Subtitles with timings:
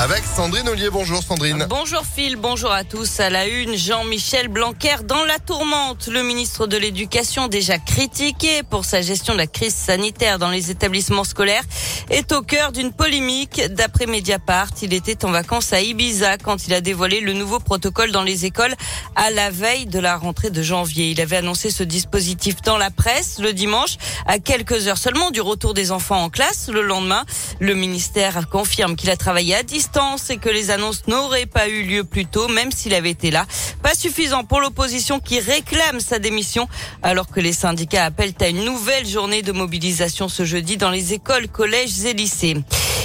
[0.00, 0.90] Avec Sandrine Ollier.
[0.90, 1.66] Bonjour Sandrine.
[1.68, 3.18] Bonjour Phil, bonjour à tous.
[3.18, 6.06] À la une, Jean-Michel Blanquer dans la tourmente.
[6.06, 10.70] Le ministre de l'Éducation, déjà critiqué pour sa gestion de la crise sanitaire dans les
[10.70, 11.64] établissements scolaires,
[12.10, 13.60] est au cœur d'une polémique.
[13.70, 18.12] D'après Mediapart, il était en vacances à Ibiza quand il a dévoilé le nouveau protocole
[18.12, 18.76] dans les écoles
[19.16, 21.10] à la veille de la rentrée de janvier.
[21.10, 23.96] Il avait annoncé ce dispositif dans la presse le dimanche,
[24.26, 26.68] à quelques heures seulement du retour des enfants en classe.
[26.72, 27.24] Le lendemain,
[27.58, 29.87] le ministère confirme qu'il a travaillé à distance
[30.30, 33.46] et que les annonces n'auraient pas eu lieu plus tôt, même s'il avait été là.
[33.82, 36.68] Pas suffisant pour l'opposition qui réclame sa démission,
[37.02, 41.14] alors que les syndicats appellent à une nouvelle journée de mobilisation ce jeudi dans les
[41.14, 42.56] écoles, collèges et lycées.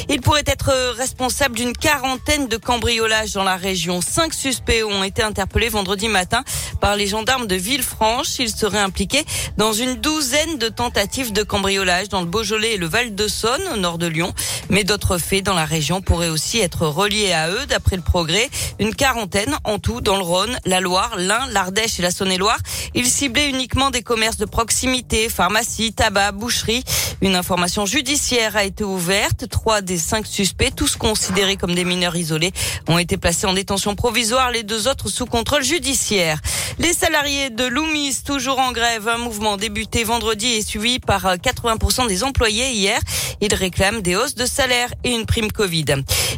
[0.10, 4.02] Il pourrait être responsable d'une quarantaine de cambriolages dans la région.
[4.02, 6.44] Cinq suspects ont été interpellés vendredi matin
[6.82, 8.40] par les gendarmes de Villefranche.
[8.40, 9.26] Ils seraient impliqués
[9.58, 13.98] dans une douzaine de tentatives de cambriolage dans le Beaujolais et le Val-de-Saône, au nord
[13.98, 14.34] de Lyon.
[14.70, 18.50] Mais d'autres faits dans la région pourraient aussi être reliés à eux, d'après le progrès.
[18.80, 22.60] Une quarantaine en tout dans le Rhône, la Loire, l'Ain, l'Ardèche et la Saône-et-Loire.
[22.94, 26.84] Ils ciblaient uniquement des commerces de proximité, pharmacie, tabac, boucherie.
[27.22, 29.48] Une information judiciaire a été ouverte.
[29.50, 32.52] Trois cinq suspects, tous considérés comme des mineurs isolés,
[32.88, 34.52] ont été placés en détention provisoire.
[34.52, 36.40] Les deux autres sous contrôle judiciaire.
[36.80, 42.08] Les salariés de Loomis, toujours en grève, un mouvement débuté vendredi et suivi par 80%
[42.08, 43.00] des employés hier.
[43.42, 45.86] Ils réclament des hausses de salaire et une prime Covid.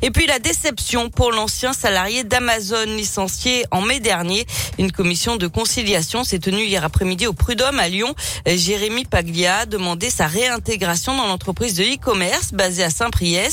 [0.02, 4.46] Et puis la déception pour l'ancien salarié d'Amazon licencié en mai dernier.
[4.78, 8.14] Une commission de conciliation s'est tenue hier après-midi au Prud'homme à Lyon.
[8.46, 13.45] Jérémy Paglia a demandé sa réintégration dans l'entreprise de e-commerce basée à Saint-Priest,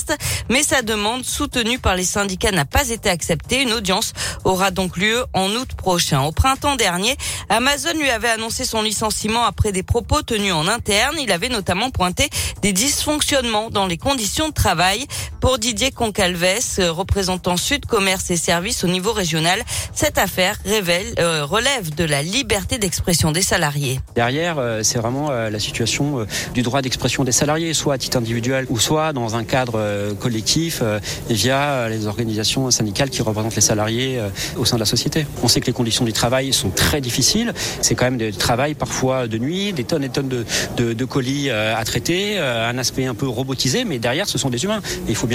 [0.48, 3.62] mais sa demande soutenue par les syndicats n'a pas été acceptée.
[3.62, 4.12] Une audience
[4.44, 6.22] aura donc lieu en août prochain.
[6.22, 7.16] Au printemps dernier,
[7.48, 11.16] Amazon lui avait annoncé son licenciement après des propos tenus en interne.
[11.20, 12.28] Il avait notamment pointé
[12.62, 15.06] des dysfonctionnements dans les conditions de travail.
[15.42, 16.44] Pour Didier Concalves,
[16.78, 19.60] représentant Sud Commerce et Services au niveau régional,
[19.92, 23.98] cette affaire révèle, euh, relève de la liberté d'expression des salariés.
[24.14, 27.98] Derrière, euh, c'est vraiment euh, la situation euh, du droit d'expression des salariés, soit à
[27.98, 33.20] titre individuel ou soit dans un cadre euh, collectif euh, via les organisations syndicales qui
[33.20, 35.26] représentent les salariés euh, au sein de la société.
[35.42, 37.52] On sait que les conditions du travail sont très difficiles.
[37.80, 41.76] C'est quand même du travail parfois de nuit, des tonnes et tonnes de, colis euh,
[41.76, 44.80] à traiter, euh, un aspect un peu robotisé, mais derrière, ce sont des humains.
[45.08, 45.26] Il faut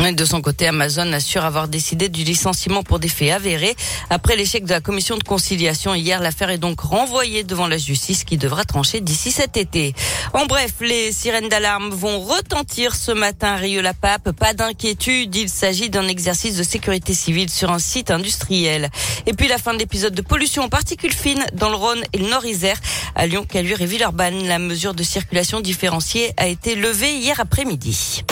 [0.00, 3.76] De son côté, Amazon assure avoir décidé du licenciement pour des faits avérés.
[4.08, 8.24] Après l'échec de la commission de conciliation hier, l'affaire est donc renvoyée devant la justice
[8.24, 9.94] qui devra trancher d'ici cet été.
[10.32, 14.32] En bref, les sirènes d'alarme vont retentir ce matin à Rieux-la-Pape.
[14.32, 18.88] Pas d'inquiétude, il s'agit d'un exercice de sécurité civile sur un site industriel.
[19.26, 22.18] Et puis la fin de l'épisode de pollution en particules fines dans le Rhône et
[22.18, 22.80] le Nord-Isère.
[23.14, 28.24] À Lyon, Calure et Villeurbanne, la mesure de circulation différenciée a été levée hier après-midi.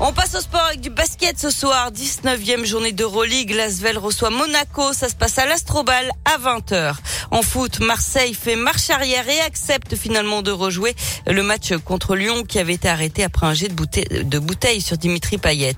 [0.00, 1.92] On passe au sport avec du basket ce soir.
[1.92, 3.52] 19e journée d'Euroleague.
[3.52, 4.92] Lasvel reçoit Monaco.
[4.92, 6.96] Ça se passe à l'Astrobal à 20h.
[7.30, 10.94] En foot, Marseille fait marche arrière et accepte finalement de rejouer
[11.26, 14.80] le match contre Lyon qui avait été arrêté après un jet de bouteille, de bouteille
[14.80, 15.76] sur Dimitri Payet.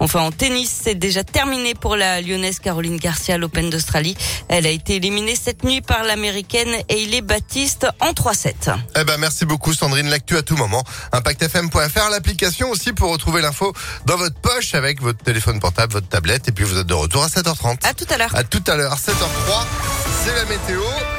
[0.00, 4.16] Enfin, en tennis, c'est déjà terminé pour la lyonnaise Caroline Garcia à l'Open d'Australie.
[4.48, 8.74] Elle a été éliminée cette nuit par l'américaine Hailey Baptiste en 3-7.
[8.96, 10.08] Eh ben, merci beaucoup Sandrine.
[10.08, 10.84] L'actu à tout moment.
[11.12, 13.72] ImpactFM.fr, l'application aussi pour retrouver l'info
[14.06, 16.48] dans votre poche avec votre téléphone portable, votre tablette.
[16.48, 17.86] Et puis vous êtes de retour à 7h30.
[17.86, 18.34] À tout à l'heure.
[18.34, 19.97] À tout à l'heure, 7h03.
[20.28, 21.17] C'est la météo.